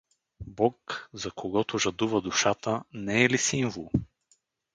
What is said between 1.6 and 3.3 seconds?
жадува душата, не е